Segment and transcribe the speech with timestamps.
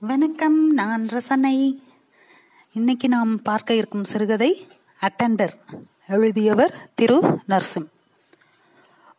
[0.00, 1.82] வணக்கம் நான் ரசனை.
[2.72, 4.66] இன்னைக்கு நாம் பார்க்க இருக்கும் சிறுகதை
[5.00, 5.52] அட்டண்டர்
[6.08, 7.88] எழுதியவர் திரு நர்சிம்.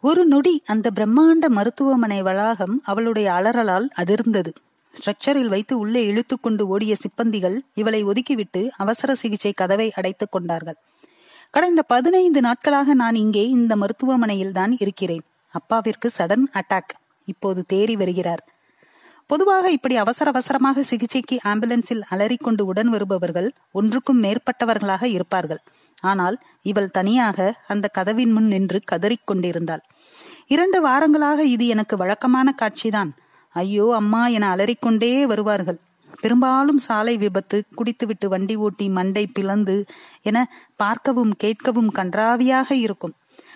[0.02, 4.54] ஒரு நொடி அந்த பிரம்மாண்ட மருத்துவமனை வளாகம் அவளுடைய அலறலால் அதிர்ந்தது.
[4.94, 10.75] ஸ்ட்ரக்சரில் வைத்து உள்ளே இழுத்துக்கொண்டு ஓடிய சிப்பந்திகள் இவளை ஒதுக்கிவிட்டு அவசர சிகிச்சை கதவை அடைத்துக் கொண்டார்கள்.
[11.51, 15.21] கடந்த பதினைந்து நாட்களாக நான் இங்கே இந்த மருத்துவமனையில் தான் இருக்கிறேன்.
[15.49, 16.95] அப்பாவிற்கு சடன் அட்டாக்.
[17.25, 18.48] இப்போது தேறி வருகிறார்.
[19.30, 25.61] பொதுவாக இப்படி அவசர அவசரமாக சிகிச்சைக்கு ஆம்புலன்ஸில் அலறிக்கொண்டு உடன் வருபவர்கள் ஒன்றுக்கும் மேற்பட்டவர்களாக இருப்பார்கள்.
[26.03, 29.84] ஆனால் இவள் தனியாக அந்த கதவின் முன் நின்று கதறிக்கொண்டிருந்தாள்.
[30.47, 33.11] இரண்டு வாரங்களாக இது எனக்கு வழக்கமான காட்சிதான்.
[33.55, 35.79] ஐயோ அம்மா என அலறிக்கொண்டே வருவார்கள்.
[36.21, 39.75] பெரும்பாலும் சாலை விபத்து குடித்துவிட்டு வண்டி ஓட்டி மண்டை பிளந்து
[40.29, 40.37] என
[40.75, 43.13] பார்க்கவும் கேட்கவும் கன்றாவியாக இருக்கும்.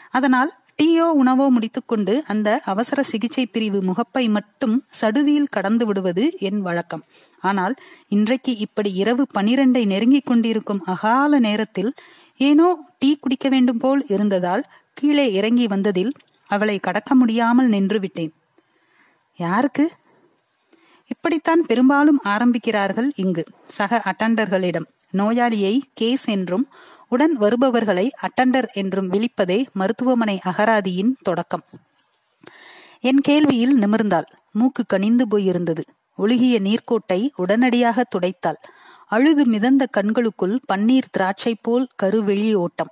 [0.10, 7.04] அதனால் டீயோ உணவோ முடித்துக்கொண்டு அந்த அவசர சிகிச்சை பிரிவு முகப்பை மட்டும் சடுதியில் கடந்து விடுவது என் வழக்கம்.
[7.40, 7.76] ஆனால்
[8.08, 11.94] இன்றைக்கு இப்படி இரவு பனிரெண்டை நெருங்கிக் கொண்டிருக்கும் அகால நேரத்தில்
[12.38, 12.68] ஏனோ
[13.00, 16.12] டீ குடிக்க வேண்டும் போல் இருந்ததால் கீழே இறங்கி வந்ததில்
[16.50, 18.34] அவளை கடக்க முடியாமல் நின்று விட்டேன்.
[19.40, 19.92] யாருக்கு?
[21.08, 24.88] இப்படித்தான் பெரும்பாலும் ஆரம்பிக்கிறார்கள் இங்கு சக அட்டண்டர்களிடம்.
[25.14, 26.66] நோயாளியை கேஸ் என்றும்
[27.14, 31.64] உடன் வருபவர்களை அட்டண்டர் என்றும் விழிப்பதே மருத்துவமனை அகராதியின் தொடக்கம்.
[33.02, 34.28] என் கேள்வியில் நிமிர்ந்தாள்.
[34.52, 35.84] மூக்கு கனிந்து போயிருந்தது.
[36.16, 38.60] ஒழுகிய நீர்க்கோட்டை உடனடியாக துடைத்தாள்.
[39.08, 42.92] அழுது மிதந்த கண்களுக்குள் பன்னீர் திராட்சை போல் கருவெளி ஓட்டம்.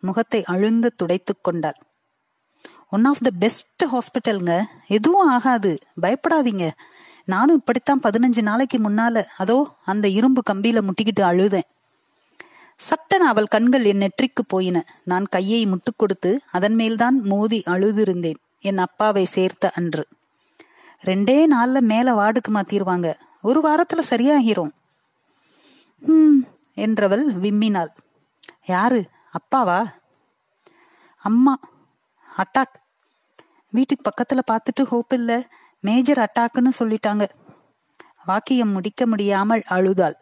[0.00, 1.78] முகத்தை அழுந்த துடைத்துக் கொண்டாள்.
[2.90, 4.52] ஒன் ஆஃப் த பெஸ்ட் ஹாஸ்பிட்டல்ங்க
[4.86, 5.72] எதுவும் ஆகாது.
[6.02, 6.66] பயப்படாதீங்க.
[7.24, 11.68] நானும் இப்படித்தான் பதினஞ்சு நாளைக்கு முன்னால அதோ அந்த இரும்பு கம்பியில முட்டிக்கிட்டு அழுதேன்.
[12.78, 14.84] சட்டன அவள் கண்கள் என் நெற்றிக்கு போயின.
[15.04, 18.36] நான் கையை முட்டுக் கொடுத்து அதன் மேல்தான் மோதி அழுதிருந்தேன்.
[18.60, 20.06] என் அப்பாவை சேர்த்த அன்று.
[21.04, 23.14] ரெண்டே நாள்ல மேல வார்டுக்கு மாத்திருவாங்க.
[23.42, 24.70] ஒரு வாரத்துல சரியாகிரும்.
[26.06, 27.88] ஹம் என்றவள் விம்மினாள்.
[28.64, 29.08] யாரு?
[29.32, 29.94] அப்பாவா?
[31.16, 31.58] அம்மா.
[32.36, 32.74] அட்டாக்.
[33.70, 35.48] வீட்டுக்கு பக்கத்துல பார்த்துட்டு ஹோப் இல்ல.
[35.80, 37.28] மேஜர் அட்டாக்னு சொல்லிட்டாங்க.
[38.26, 40.16] வாக்கியம் முடிக்க முடியாமல் அழுதாள்.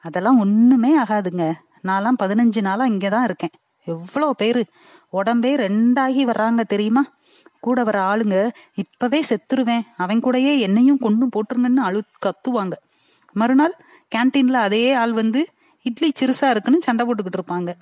[0.00, 1.54] அதெல்லாம் ஒண்ணுமே ஆகாதுங்க.
[1.82, 3.50] நான்லாம் பதினஞ்சு நாளா இங்கதான் இருக்கேன்.
[3.84, 4.66] எவ்வளோ பேரு?
[5.12, 7.12] உடம்பே ரெண்டாகி வர்றாங்க தெரியுமா?
[7.60, 9.80] கூட வர ஆளுங்க இப்பவே செத்துருவேன்.
[9.96, 12.72] அவன் கூடயே என்னையும் கொண்டு போட்டுருங்கன்னு அழு கத்துவாங்க.
[13.32, 13.74] மறுநாள்
[14.14, 15.46] கேன்டீன்ல அதே ஆள் வந்து
[15.82, 17.74] இட்லி சிறுசா இருக்குன்னு சண்டை போட்டுக்கிட்டு இருப்பாங்க.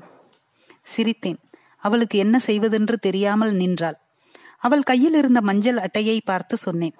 [0.96, 1.36] சிரித்தேன்.
[1.78, 3.94] அவளுக்கு என்ன செய்வதென்று தெரியாமல் நின்றாள்.
[4.58, 6.94] அவள் கையில் இருந்த மஞ்சள் அட்டையை பார்த்து சொன்னேன்.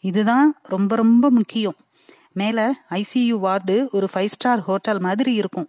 [0.00, 1.74] இதுதான் ரொம்ப ரொம்ப முக்கியம்.
[2.32, 5.68] மேல ஐசியு வார்டு ஒரு ஃபைவ் ஸ்டார் ஹோட்டல் மாதிரி இருக்கும்.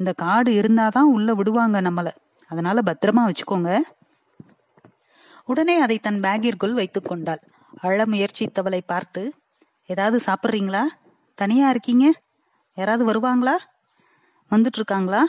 [0.00, 2.08] இந்த காடு இருந்தாதான் உள்ள விடுவாங்க நம்மள.
[2.48, 3.78] அதனால பத்திரமா வச்சுக்கோங்க.
[5.44, 7.42] உடனே அதை தன் பேக்கிற்குள் வைத்துக் கொண்டாள்.
[7.80, 9.22] அழ முயற்சித்தவளை பார்த்து
[9.86, 10.82] ஏதாவது சாப்பிட்றீங்களா?
[11.34, 12.12] தனியா இருக்கீங்க?
[12.74, 13.56] யாராவது வருவாங்களா?
[14.50, 15.26] வந்துட்டு இருக்காங்களா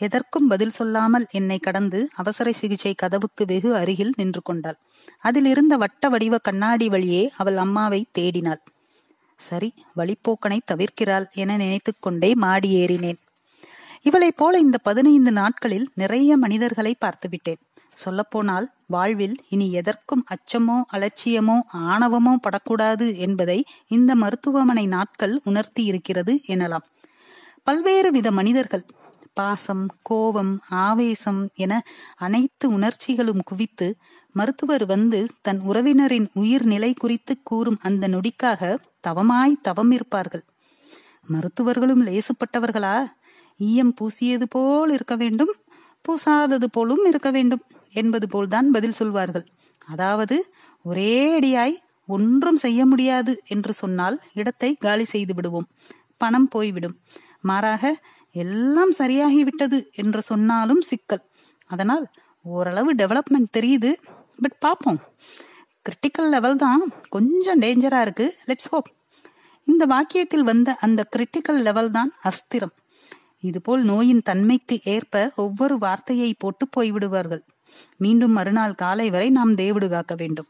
[0.00, 4.78] எதற்கும் பதில் சொல்லாமல் என்னை கடந்து அவசர சிகிச்சை கதவுக்கு வெகு அருகில் நின்று கொண்டாள்.
[5.18, 8.62] அதில் இருந்த வட்ட வடிவ கண்ணாடி வழியே அவள் அம்மாவை தேடினாள்.
[9.40, 13.20] சரி வழிப்போக்கனை தவிர்க்கிறாள் என நினைத்துக்கொண்டே மாடி ஏறினேன்
[14.06, 17.60] இவளைப் போல இந்த பதினைந்து நாட்களில் நிறைய மனிதர்களை பார்த்துவிட்டேன்.
[17.94, 21.56] சொல்லப்போனால் வாழ்வில் இனி எதற்கும் அச்சமோ அலட்சியமோ
[21.86, 23.58] ஆணவமோ படக்கூடாது என்பதை
[23.88, 26.86] இந்த மருத்துவமனை நாட்கள் உணர்த்தி இருக்கிறது எனலாம்.
[27.66, 28.84] பல்வேறு வித மனிதர்கள்
[29.34, 30.52] பாசம் கோபம்
[30.84, 31.72] ஆவேசம் என
[32.16, 33.88] அனைத்து உணர்ச்சிகளும் குவித்து
[34.34, 38.62] மருத்துவர் வந்து தன் உறவினரின் உயிர் நிலை குறித்து கூறும் அந்த நொடிக்காக
[39.00, 40.44] தவமாய் தவம் இருப்பார்கள்
[41.28, 42.96] மருத்துவர்களும் லேசுப்பட்டவர்களா?
[43.60, 45.52] ஈயம் பூசியது போல் இருக்க வேண்டும்
[46.04, 47.62] பூசாதது போலும் இருக்க வேண்டும்
[48.00, 49.46] என்பது போல்தான் பதில் சொல்வார்கள்.
[49.86, 50.36] அதாவது
[50.84, 51.74] ஒரே அடியாய்
[52.08, 55.68] ஒன்றும் செய்ய முடியாது என்று சொன்னால் இடத்தை காலி செய்து விடுவோம்
[56.22, 56.96] பணம் போய்விடும்.
[57.40, 57.84] மாறாக
[58.34, 61.22] எல்லாம் சரியாகிவிட்டது என்று சொன்னாலும் சிக்கல்.
[61.70, 62.04] அதனால்
[62.44, 63.90] ஓரளவு டெவலப்மெண்ட் தெரியுது
[64.42, 65.00] பட் பார்ப்போம்.
[65.86, 66.82] கிரிட்டிக்கல் லெவல் தான்
[67.14, 68.26] கொஞ்சம் டேஞ்சரா இருக்கு.
[68.48, 68.88] லெட்ஸ் ஹோப்
[69.68, 72.74] இந்த வாக்கியத்தில் வந்த அந்த கிரிட்டிக்கல் லெவல் தான் அஸ்திரம்.
[73.50, 77.42] இதுபோல் நோயின் தன்மைக்கு ஏற்ப ஒவ்வொரு வார்த்தையை போட்டு போய்விடுவார்கள்.
[77.96, 80.48] மீண்டும் மறுநாள் காலை வரை நாம் தேவிடு காக்க வேண்டும்.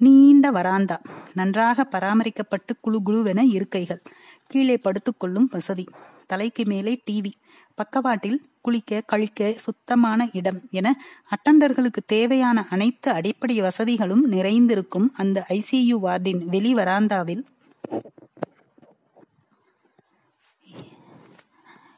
[0.00, 0.96] நீண்ட வராந்தா
[1.34, 4.02] நன்றாக பராமரிக்கப்பட்டு குழு குழுவென இருக்கைகள்
[4.50, 5.84] கீழே படுத்துக்கொள்ளும் வசதி
[6.26, 7.32] தலைக்கு மேலே டிவி
[7.78, 10.88] பக்கவாட்டில் குளிக்க கழிக்க சுத்தமான இடம் என
[11.34, 17.42] அட்டண்டர்களுக்கு தேவையான அனைத்து அடிப்படை வசதிகளும் நிறைந்திருக்கும் அந்த ஐசியு வார்டின் வெளி வராந்தாவில்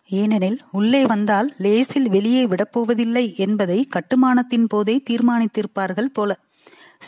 [0.09, 6.39] ஏனெனில் உள்ளே வந்தால் லேசில் வெளியே விடப்போவதில்லை என்பதை கட்டுமானத்தின் போதே தீர்மானித்திருப்பார்கள் போல.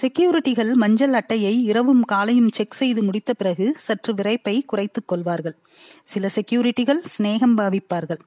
[0.01, 5.57] செக்யூரிட்டிகள் மஞ்சள் அட்டையை இரவும் காலையும் செக் செய்து முடித்த பிறகு சற்று விரைப்பை குறைத்துக் கொள்வார்கள்.
[6.05, 8.19] சில செக்யூரிட்டிகள் சிநேகம் பாவிப்பார்கள்.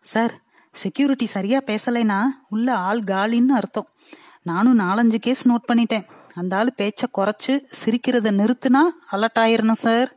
[0.00, 0.42] சார்
[0.72, 3.88] செக்யூரிட்டி சரியா பேசலைனா உள்ள ஆள் காலின்னு அர்த்தம்.
[4.42, 6.06] நானும் நாலஞ்சு கேஸ் நோட் பண்ணிட்டேன்.
[6.34, 8.80] அந்த ஆள் பேச்ச குறைச்சு சிரிக்கிறத நிறுத்துனா
[9.12, 10.16] அலர்ட் ஆயிரணும் சார்.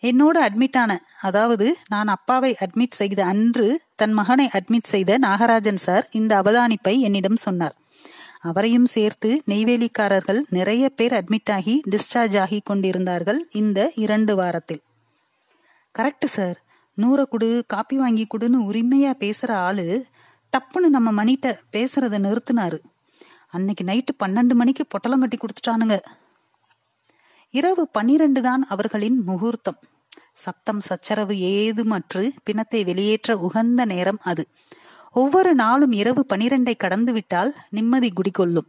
[0.00, 6.06] என்னோட அட்மிட் ஆன அதாவது நான் அப்பாவை அட்மிட் செய்த அன்று தன் மகனை அட்மிட் செய்த நாகராஜன் சார்
[6.10, 7.76] இந்த அவதானிப்பை என்னிடம் சொன்னார்.
[8.40, 14.82] அவரையும் சேர்த்து நெய்வேலிக்காரர்கள் நிறைய பேர் அட்மிட் ஆகி டிஸ்சார்ஜ் ஆகி கொண்டிருந்தார்கள் இந்த இரண்டு வாரத்தில்.
[15.94, 16.58] கரெக்ட் சார்
[16.98, 19.86] நூறை குடு காப்பி வாங்கி குடுன்னு உரிமையா பேசுற ஆளு
[20.52, 22.78] டப்புன்னு நம்ம மணிட்ட பேசுறத நிறுத்தினாரு.
[23.48, 25.96] அன்னைக்கு நைட்டு பன்னெண்டு மணிக்கு பொட்டலம் கட்டி கொடுத்துட்டானுங்க.
[27.54, 29.78] இரவு பன்னிரண்டு தான் அவர்களின் முகூர்த்தம்.
[30.34, 34.48] சத்தம் சச்சரவு ஏதுமற்று பிணத்தை வெளியேற்ற உகந்த நேரம் அது.
[35.12, 38.68] ஒவ்வொரு நாளும் இரவு பனிரெண்டை கடந்து விட்டால் நிம்மதி குடிகொள்ளும்.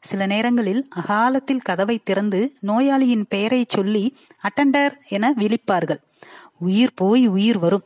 [0.00, 6.00] சில நேரங்களில் அகாலத்தில் கதவை திறந்து நோயாளியின் பெயரை சொல்லி அட்டண்டர் என விழிப்பார்கள்.
[6.58, 7.82] உயிர் போய் உயிர் வரும்.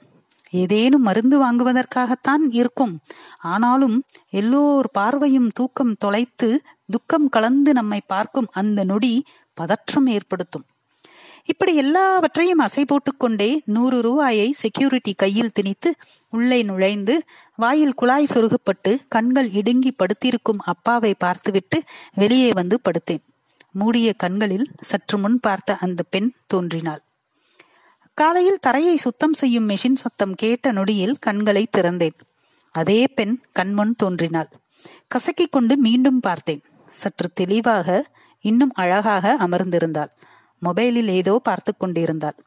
[0.50, 3.00] ஏதேனும் மருந்து வாங்குவதற்காகத்தான் இருக்கும்.
[3.38, 10.64] ஆனாலும் எல்லோர் பார்வையும் தூக்கம் தொலைத்து துக்கம் கலந்து நம்மை பார்க்கும் அந்த நொடி பதற்றம் ஏற்படுத்தும்.
[11.44, 15.90] இப்படி எல்லாவற்றையும் அசை போட்டுக்கொண்டே நூறு ரூபாயை செக்யூரிட்டி கையில் திணித்து
[16.30, 17.22] உள்ளே நுழைந்து
[17.56, 21.82] வாயில் குழாய் சொருகப்பட்டு கண்கள் இடுங்கி படுத்திருக்கும் அப்பாவை பார்த்துவிட்டு
[22.14, 23.22] வெளியே வந்து படுத்தேன்.
[23.70, 27.02] மூடிய கண்களில் சற்று முன் பார்த்த அந்த பெண் தோன்றினாள்.
[28.14, 32.18] காலையில் தரையை சுத்தம் செய்யும் மெஷின் சத்தம் கேட்ட நொடியில் கண்களை திறந்தேன்.
[32.74, 34.50] அதே பெண் கண்முன் தோன்றினாள்.
[35.14, 36.62] கசக்கிக் கொண்டு மீண்டும் பார்த்தேன்.
[36.88, 37.88] சற்று தெளிவாக
[38.44, 40.12] இன்னும் அழகாக அமர்ந்திருந்தாள்.
[40.66, 42.38] மொபைலில் ஏதோ பார்த்து கொண்டிருந்தாள்.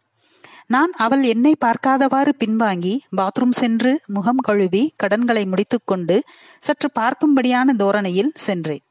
[0.68, 6.16] நான் அவள் என்னை பார்க்காதவாறு பின்வாங்கி பாத்ரூம் சென்று முகம் கழுவி கடன்களை முடித்துக்கொண்டு
[6.60, 8.84] சற்று பார்க்கும்படியான தோரணையில் சென்றேன்.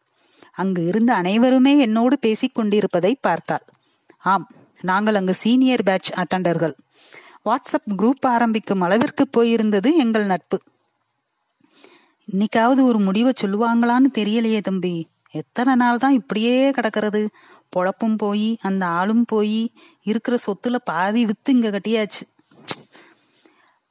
[0.53, 3.65] அங்கு இருந்த அனைவருமே என்னோடு பேசிக் கொண்டிருப்பதை பார்த்தாள்.
[4.33, 4.47] ஆம்
[4.83, 6.75] நாங்கள் அங்கு சீனியர் பேட்ச் அட்டண்டர்கள்
[7.45, 10.59] வாட்ஸ்அப் குரூப் ஆரம்பிக்கும் அளவிற்கு போயிருந்தது எங்கள் நட்பு.
[12.29, 14.95] இன்னைக்காவது ஒரு முடிவை சொல்லுவாங்களான்னு தெரியலையே தம்பி.
[15.41, 17.23] எத்தனை நாள் தான் இப்படியே கிடக்கிறது?
[17.73, 19.59] பொழப்பும் போய் அந்த ஆளும் போய்
[20.03, 22.23] இருக்கிற சொத்துல பாதி வித்து இங்க கட்டியாச்சு.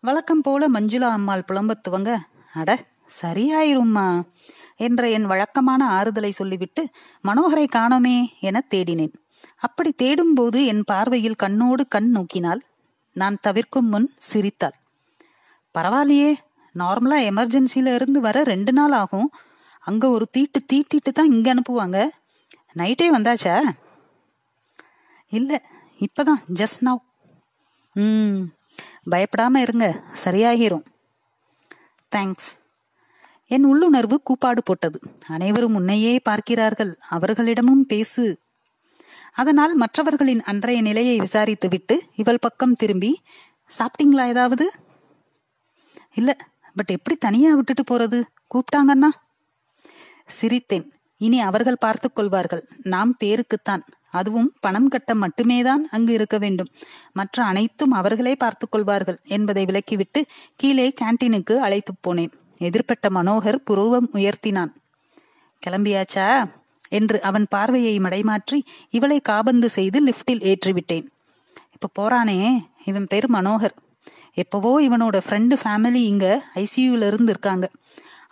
[0.03, 2.11] வழக்கம் போல மஞ்சுளா அம்மாள் புலம்ப துவங்க
[2.53, 2.71] அட
[3.21, 4.07] சரியாயிரும்மா
[4.77, 6.83] என்ற என் வழக்கமான ஆறுதலை சொல்லிவிட்டு
[7.27, 9.13] மனோகரை காணோமே என தேடினேன்.
[9.57, 12.61] அப்படி தேடும்போது என் பார்வையில் கண்ணோடு கண் நோக்கினால்
[13.15, 14.77] நான் தவிர்க்கும் முன் சிரித்தாள்.
[15.75, 16.31] பரவாயில்லையே
[16.75, 19.29] நார்மலா எமர்ஜென்சில இருந்து வர ரெண்டு நாள் ஆகும்.
[19.87, 21.97] அங்க ஒரு தீட்டு தீட்டிட்டு தான் இங்க அனுப்புவாங்க.
[22.77, 23.55] நைட்டே வந்தாச்சா?
[25.31, 25.51] இல்ல
[25.99, 27.01] இப்பதான் ஜஸ்ட் நவ்
[27.95, 28.39] ம்
[29.11, 29.87] பயப்படாம இருங்க
[30.23, 30.85] சரியாகிரும்.
[32.11, 32.49] தேங்க்ஸ்
[33.51, 34.97] என் உள்ளுணர்வு கூப்பாடு போட்டது.
[35.27, 38.25] அனைவரும் உன்னையே பார்க்கிறார்கள் அவர்களிடமும் பேசு.
[39.33, 43.11] அதனால் மற்றவர்களின் அன்றைய நிலையை விசாரித்துவிட்டு இவள் பக்கம் திரும்பி
[43.71, 44.65] சாப்பிட்டீங்களா ஏதாவது?
[46.13, 46.31] இல்ல
[46.75, 48.19] பட் எப்படி தனியா விட்டுட்டு போறது?
[48.51, 49.09] கூப்பிட்டாங்கன்னா
[50.41, 50.89] சிரித்தேன்.
[51.17, 52.67] இனி அவர்கள் பார்த்துக் கொள்வார்கள்.
[52.83, 53.81] நாம் பேருக்குத்தான்.
[54.11, 56.67] அதுவும் பணம் கட்ட மட்டுமேதான் அங்கு இருக்க வேண்டும்.
[57.13, 60.21] மற்ற அனைத்தும் அவர்களே பார்த்துக் கொள்வார்கள் என்பதை விலக்கிவிட்டு
[60.55, 62.31] கீழே கேன்டீனுக்கு அழைத்துப் போனேன்.
[62.59, 64.73] எதிர்பட்ட மனோகர் புருவம் உயர்த்தினான்.
[65.67, 66.49] கிளம்பியாச்சா?
[66.89, 71.05] என்று அவன் பார்வையை மடைமாற்றி இவளை காபந்து செய்து லிப்டில் ஏற்றிவிட்டேன்.
[71.73, 73.75] இப்ப போறானே இவன் பேர் மனோகர்.
[74.33, 77.69] எப்பவோ இவனோட ஃப்ரெண்டு ஃபேமிலி இங்க ஐசியூல இருந்து இருக்காங்க.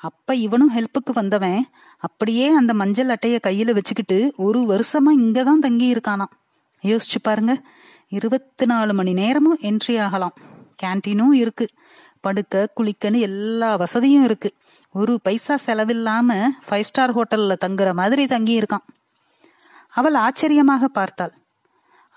[0.02, 1.68] அப்ப இவனும் ஹெல்ப்புக்கு வந்தவன்.
[1.98, 6.34] அப்படியே அந்த மஞ்சள் அட்டைய கையில வச்சுக்கிட்டு ஒரு வருஷமா இங்கதான் தங்கி இருக்கானாம்
[6.84, 7.62] யோசிச்சு பாருங்க.
[8.10, 10.34] இருபத்தி நாலு மணி நேரமும் என்ட்ரி ஆகலாம்.
[10.84, 11.68] கேன்டீனும் இருக்கு.
[12.22, 14.54] படுக்க குளிக்கன்னு எல்லா வசதியும் இருக்கு.
[14.94, 18.86] ஒரு பைசா செலவில்லாம ஃபைவ் ஸ்டார் ஹோட்டல்ல தங்குற மாதிரி தங்கி இருக்கான்
[19.90, 21.34] அவள் ஆச்சரியமாக பார்த்தாள்.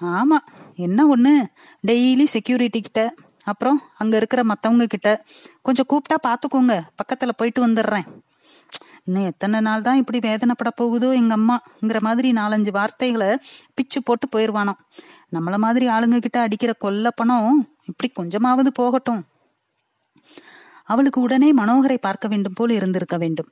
[0.00, 0.38] ஆமா
[0.74, 1.46] என்ன ஒண்ணு?
[1.86, 3.14] டெய்லி செக்யூரிட்டி கிட்ட
[3.46, 5.08] அப்புறம் அங்க இருக்கிற மத்தவங்க கிட்ட
[5.62, 8.06] கொஞ்சம் கூப்பிட்டா பாத்துக்கோங்க பக்கத்துல போயிட்டு வந்துடுறேன்
[9.06, 13.30] இன்னும் எத்தனை நாள் தான் இப்படி வேதனைப்பட போகுதோ எங்க அம்மாங்கிற மாதிரி நாலஞ்சு வார்த்தைகளை
[13.74, 14.74] பிச்சு போட்டு போயிடுவானோ
[15.32, 19.22] நம்மள மாதிரி ஆளுங்க கிட்ட அடிக்கிற கொல்ல பணம் இப்படி கொஞ்சமாவது போகட்டும்.
[20.84, 23.50] அவளுக்கு உடனே மனோகரை பார்க்க வேண்டும் போல் இருந்திருக்க வேண்டும்.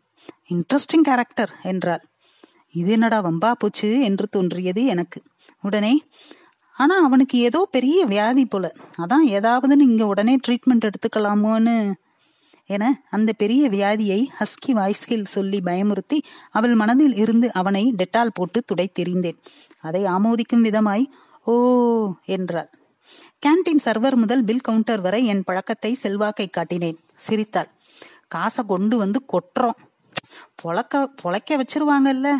[0.50, 2.02] இன்ட்ரெஸ்டிங் கேரக்டர் என்றாள்.
[2.74, 5.18] இது என்னடா வம்பா போச்சு என்று தோன்றியது எனக்கு.
[5.60, 5.92] உடனே
[6.76, 8.72] ஆனா அவனுக்கு ஏதோ பெரிய வியாதி போல.
[8.98, 11.92] அதான் ஏதாவதுன்னு இங்க உடனே ட்ரீட்மெண்ட் எடுத்துக்கலாமோன்னு.
[12.66, 18.92] என அந்த பெரிய வியாதியை ஹஸ்கி வாய்ஸ்கில் சொல்லி பயமுறுத்தி அவள் மனதில் இருந்து அவனை டெட்டால் போட்டு துடை
[19.00, 19.38] தெரிந்தேன்.
[19.80, 21.04] அதை ஆமோதிக்கும் விதமாய்
[21.44, 21.54] ஓ
[22.24, 22.70] என்றாள்.
[23.46, 26.96] கேன்டீன் சர்வர் முதல் பில் கவுண்டர் வரை என் பழக்கத்தை செல்வாக்கை காட்டினேன்.
[27.14, 27.70] சிரித்தாள்.
[28.28, 29.78] காசை கொண்டு வந்து கொட்டுறோம்.
[30.62, 32.36] பொழக்க பொழைக்க வச்சிருவாங்கல்ல.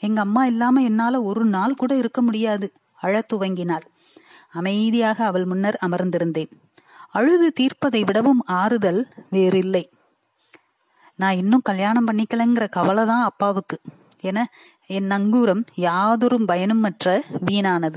[0.00, 2.72] எங்க அம்மா இல்லாம என்னால ஒரு நாள் கூட இருக்க முடியாது.
[3.00, 3.82] அழத் துவங்கினாள்.
[4.50, 6.50] அமைதியாக அவள் முன்னர் அமர்ந்திருந்தேன்.
[7.10, 9.90] அழுது தீர்ப்பதை விடவும் ஆறுதல் வேறில்லை.
[11.14, 13.80] நான் இன்னும் கல்யாணம் பண்ணிக்கலங்கிற கவலை தான் அப்பாவுக்கு
[14.20, 14.50] என
[14.86, 17.94] என் நங்கூரம் யாதொரு பயனுமற்ற வீணானது.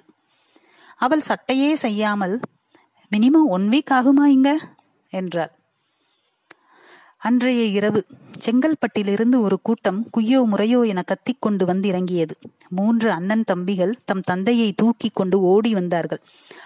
[0.97, 2.39] அவள் சட்டையே செய்யாமல்
[3.11, 4.57] மினிமம் ஒன் வீக் ஆகுமா இங்க?
[5.09, 5.51] என்றாள்.
[7.23, 8.05] அன்றைய இரவு
[8.45, 12.35] செங்கல்பட்டிலிருந்து ஒரு கூட்டம் குய்யோ முறையோ என கத்திக்கொண்டு வந்து இறங்கியது
[12.69, 16.21] மூன்று அண்ணன் தம்பிகள் தம் தந்தையை தூக்கி கொண்டு ஓடி வந்தார்கள்.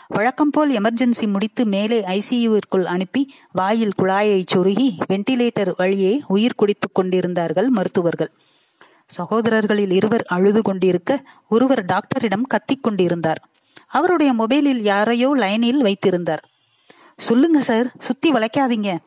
[0.07, 7.69] வழக்கம் போல் எமர்ஜென்சி முடித்து மேலே ஐசியுவிற்குள் அனுப்பி வாயில் குழாயை சொருகி வெண்டிலேட்டர் வழியே உயிர் குடித்துக் கொண்டிருந்தார்கள்
[7.69, 8.31] மருத்துவர்கள்.
[9.17, 13.41] சகோதரர்களில் இருவர் அழுது கொண்டிருக்க ஒருவர் டாக்டரிடம் கத்திக் கொண்டிருந்தார்.
[13.87, 16.45] அவருடைய மொபைலில் யாரையோ லைனில் வைத்திருந்தார்.
[17.17, 18.97] சொல்லுங்க சார் சுத்தி வளைக்காதீங்க.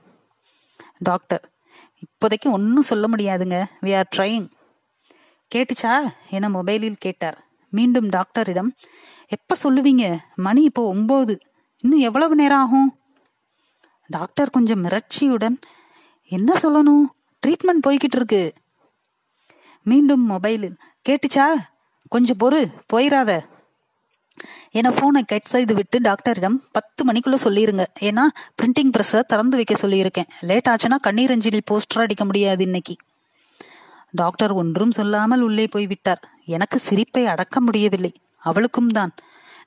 [0.98, 1.52] டாக்டர்.
[2.00, 3.64] இப்போதைக்கு ஒன்றும் சொல்ல முடியாதுங்க.
[3.82, 4.50] வி ஆர் ட்ரைங்
[5.54, 6.08] கேட்டுச்சா?
[6.30, 7.46] என மொபைலில் கேட்டார்.
[7.70, 8.74] மீண்டும் டாக்டரிடம்
[9.28, 10.18] எப்ப சொல்லுவீங்க?
[10.34, 11.38] மணி இப்போ ஒன்பது
[11.80, 12.98] இன்னும் எவ்வளவு நேரம் ஆகும்?
[14.06, 15.56] டாக்டர் கொஞ்சம் மிரட்சியுடன்
[16.24, 17.02] என்ன சொல்லணும்?
[17.46, 18.54] ட்ரீட்மெண்ட் போய்கிட்டு இருக்கு.
[19.82, 20.76] மீண்டும் மொபைலில்
[21.08, 21.46] கேட்டுச்சா?
[22.08, 23.42] கொஞ்சம் பொறு போயிடாத
[24.70, 27.84] என போனை கட் செய்து விட்டு டாக்டரிடம் பத்து மணிக்குள்ள சொல்லிருங்க.
[28.00, 28.24] ஏன்னா
[28.62, 30.28] பிரிண்டிங் பிரஸ்ஸ திறந்து வைக்க சொல்லியிருக்கேன்.
[30.40, 32.96] லேட் ஆச்சுன்னா கண்ணீர் அஞ்சலி போஸ்டர் அடிக்க முடியாது இன்னைக்கு.
[34.10, 38.12] டாக்டர் ஒன்றும் சொல்லாமல் உள்ளே போய் விட்டார் எனக்கு சிரிப்பை அடக்க முடியவில்லை.
[38.38, 39.14] அவளுக்கும் தான்.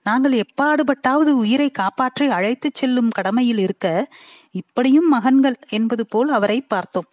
[0.03, 4.07] நாங்கள் எப்பாடுபட்டாவது உயிரை காப்பாற்றி அழைத்துச் செல்லும் கடமையில் இருக்க
[4.51, 7.05] இப்படியும் மகன்கள் என்பது போல் அவரை பார்த்தோம்.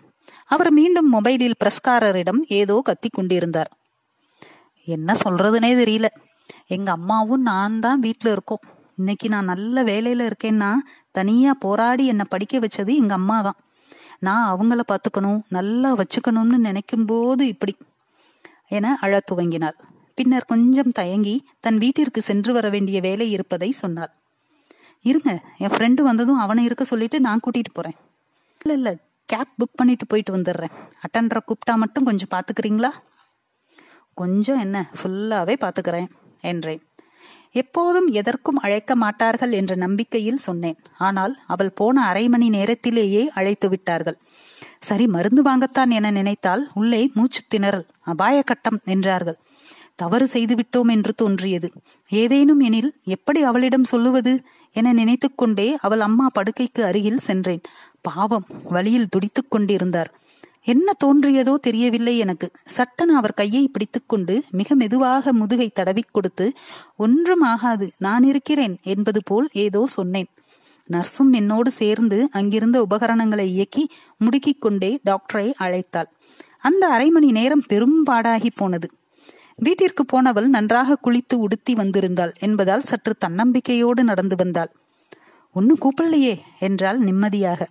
[0.47, 3.71] அவர் மீண்டும் மொபைலில் பிரஸ்காரரிடம் ஏதோ கத்திக் கொண்டிருந்தார்.
[4.85, 6.07] என்ன சொல்றதுனே தெரியல.
[6.71, 8.63] எங்க அம்மாவும் நான் தான் வீட்டுல இருக்கோம்.
[8.97, 10.71] இன்னைக்கு நான் நல்ல வேலையில இருக்கேன்னா
[11.11, 13.59] தனியா போராடி என்னை படிக்க வச்சது எங்க அம்மா தான்.
[14.27, 17.75] நான் அவங்கள பாத்துக்கணும் நல்லா வச்சுக்கணும்னு நினைக்கும் போது இப்படி
[18.77, 19.77] என அழ துவங்கினாள்.
[20.15, 24.13] பின்னர் கொஞ்சம் தயங்கி தன் வீட்டிற்கு சென்று வர வேண்டிய வேலை இருப்பதை சொன்னாள்.
[25.05, 25.31] இருங்க
[25.65, 27.97] என் ஃப்ரெண்டு வந்ததும் அவனை இருக்க சொல்லிட்டு நான் கூட்டிட்டு போறேன்.
[28.61, 28.91] இல்ல இல்ல
[29.29, 30.75] கேப் புக் பண்ணிட்டு போயிட்டு வந்துடுறேன்.
[31.05, 32.91] அட்டன்டரை கூப்பிட்டா மட்டும் கொஞ்சம் பாத்துக்கிறீங்களா
[34.15, 36.09] கொஞ்சம் என்ன ஃபுல்லாவே பாத்துக்கிறேன்
[36.41, 36.83] என்றேன்.
[37.53, 40.79] எப்போதும் எதற்கும் அழைக்க மாட்டார்கள் என்ற நம்பிக்கையில் சொன்னேன்.
[40.99, 44.19] ஆனால் அவள் போன அரை மணி நேரத்திலேயே அழைத்து விட்டார்கள்.
[44.79, 49.39] சரி மருந்து வாங்கத்தான் என நினைத்தால் உள்ளே மூச்சு திணறல் அபாய கட்டம் என்றார்கள்.
[49.95, 51.73] தவறு செய்துவிட்டோம் என்று தோன்றியது.
[52.09, 54.43] ஏதேனும் எனில் எப்படி அவளிடம் சொல்லுவது
[54.73, 57.61] என நினைத்துக்கொண்டே அவள் அம்மா படுக்கைக்கு அருகில் சென்றேன்.
[58.01, 60.13] பாவம் வழியில் துடித்துக் கொண்டிருந்தார்.
[60.67, 62.51] என்ன தோன்றியதோ தெரியவில்லை எனக்கு.
[62.65, 66.53] சட்டன அவர் கையை பிடித்துக்கொண்டு மிக மெதுவாக முதுகை தடவிக் கொடுத்து
[66.97, 70.29] ஒன்றும் ஆகாது நான் இருக்கிறேன் என்பது போல் ஏதோ சொன்னேன்.
[70.91, 73.85] நர்ஸும் என்னோடு சேர்ந்து அங்கிருந்த உபகரணங்களை இயக்கி
[74.19, 76.09] முடுக்கிக் கொண்டே டாக்டரை அழைத்தாள்.
[76.59, 78.89] அந்த அரை மணி நேரம் பெரும்பாடாகி போனது.
[79.57, 84.73] வீட்டிற்கு போனவள் நன்றாக குளித்து உடுத்தி வந்திருந்தாள் என்பதால் சற்று தன்னம்பிக்கையோடு நடந்து வந்தாள்.
[85.53, 87.69] ஒன்னு கூப்பிடலையே என்றால் நிம்மதியாக.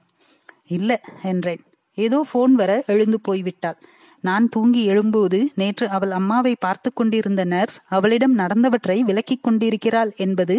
[0.67, 1.61] இல்ல என்றேன்.
[2.05, 3.77] ஏதோ போன் வர எழுந்து போய்விட்டாள்.
[4.23, 10.55] நான் தூங்கி எழும்போது நேற்று அவள் அம்மாவை பார்த்து கொண்டிருந்த நர்ஸ் அவளிடம் நடந்தவற்றை விலக்கிக் கொண்டிருக்கிறாள் என்பது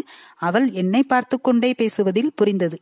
[0.49, 2.79] அவள் என்னை பார்த்து கொண்டே பேசுவதில் புரிந்தது.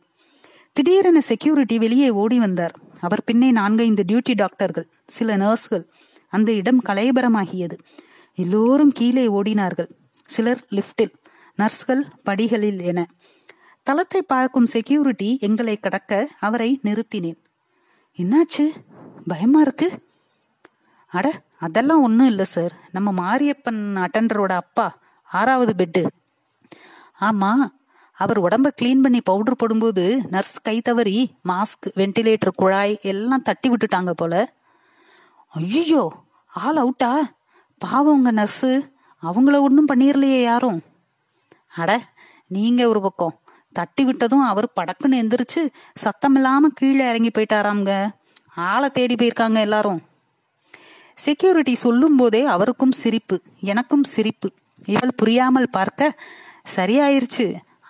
[0.75, 2.75] திடீரென செக்யூரிட்டி வெளியே ஓடி வந்தார்.
[2.99, 5.85] அவர் பின்னே நான்கைந்து டியூட்டி டாக்டர்கள் சில நர்ஸ்கள்
[6.33, 7.75] அந்த இடம் கலையபரமாகியது.
[8.37, 9.89] எல்லோரும் கீழே ஓடினார்கள்.
[10.29, 11.13] சிலர் லிப்டில்
[11.59, 12.99] நர்ஸ்கள் படிகளில் என.
[13.87, 17.39] தளத்தை பார்க்கும் செக்யூரிட்டி எங்களை கடக்க அவரை நிறுத்தினேன்.
[18.17, 18.65] என்னாச்சு?
[19.27, 19.87] பயமா இருக்கு?
[21.11, 21.27] அட
[21.59, 22.73] அதெல்லாம் ஒன்றும் இல்லை சார்.
[22.91, 24.97] நம்ம மாரியப்பன் அட்டண்டரோட அப்பா
[25.29, 26.01] ஆறாவது பெட்டு
[27.21, 27.51] ஆமா
[28.17, 34.11] அவர் உடம்ப கிளீன் பண்ணி பவுடர் போடும்போது நர்ஸ் கை தவறி மாஸ்க் வென்டிலேட்டர் குழாய் எல்லாம் தட்டி விட்டுட்டாங்க
[34.11, 34.33] போல.
[35.47, 36.03] ஐயோ
[36.47, 37.11] ஆள் அவுட்டா
[37.81, 38.71] பாவம் உங்க நர்ஸு
[39.23, 40.79] அவங்கள ஒன்றும் பண்ணிடலையே யாரும்.
[41.75, 41.91] அட
[42.47, 43.35] நீங்க ஒரு பக்கம்.
[43.79, 45.61] தட்டி விட்டதும் அவர் படக்குன்னு எந்திரிச்சு
[46.03, 47.93] சத்தமில்லாம கீழே இறங்கி போயிட்டாராம்ங்க.
[48.71, 50.01] ஆளை தேடி போயிருக்காங்க எல்லாரும்.
[51.25, 53.37] செக்யூரிட்டி சொல்லும் போதே அவருக்கும் சிரிப்பு
[53.71, 54.49] எனக்கும் சிரிப்பு.
[54.93, 56.19] இவள் புரியாமல் பார்க்க
[56.75, 57.45] சரியாயிருச்சு.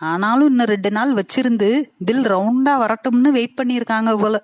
[0.10, 1.70] ஆனாலும் இன்னும் ரெண்டு நாள் வச்சிருந்து
[2.08, 4.36] பில் ரவுண்டா வரட்டும்னு வெயிட் பண்ணியிருக்காங்க போல.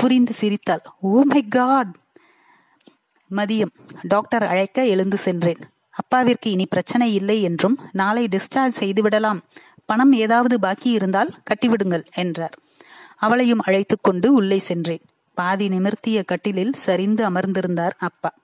[0.00, 0.84] புரிந்து சிரித்தாள்.
[1.08, 1.92] ஓ மை காட்
[3.30, 3.74] மதியம்.
[4.12, 5.62] டாக்டர் அழைக்க எழுந்து சென்றேன்.
[6.00, 9.40] அப்பாவிற்கு இனி பிரச்சனை இல்லை என்றும் நாளை டிஸ்சார்ஜ் செய்து விடலாம்
[9.84, 12.58] பணம் ஏதாவது பாக்கி இருந்தால் கட்டிவிடுங்கள் என்றார்.
[13.16, 15.00] அவளையும் அழைத்து கொண்டு உள்ளே சென்றேன்.
[15.34, 18.34] பாதி நிமிர்த்திய கட்டிலில் சரிந்து அமர்ந்திருந்தார் அப்பா.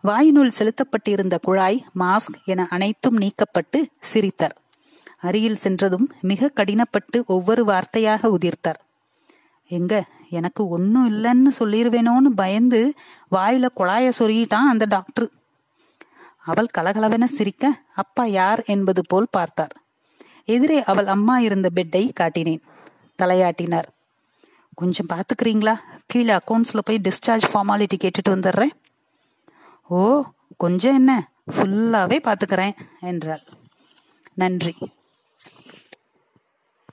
[0.00, 4.56] வாயினுள் செலுத்தப்பட்டிருந்த குழாய் மாஸ்க் என அனைத்தும் நீக்கப்பட்டு சிரித்தார்.
[5.20, 8.80] அருகில் சென்றதும் மிக கடினப்பட்டு ஒவ்வொரு வார்த்தையாக உதிர்த்தார்.
[9.68, 12.94] எங்க எனக்கு ஒன்னும் இல்லைன்னு சொல்லிருவேனோன்னு பயந்து
[13.30, 15.30] வாயில குழாய சொருகிட்டான் அந்த டாக்டர்.
[16.44, 18.62] அவள் கலகலவென சிரிக்க அப்பா யார்?
[18.66, 19.81] என்பது போல் பார்த்தார்.
[20.44, 22.60] எதிரே அவள் அம்மா இருந்த பெட்டை காட்டினேன்.
[23.18, 23.84] தலையாட்டினார்.
[24.74, 25.74] கொஞ்சம் பார்த்துக்கிறீங்களா?
[26.06, 28.70] கீழே அக்கௌண்ட்ஸில் போய் டிஸ்சார்ஜ் ஃபார்மாலிட்டி கேட்டுட்டு வந்துடுறேன்.
[29.88, 30.22] ஓ
[30.56, 31.30] கொஞ்சம் என்ன?
[31.50, 33.40] ஃபுல்லாவே பார்த்துக்கிறேன் என்றாள்.
[34.34, 34.74] நன்றி.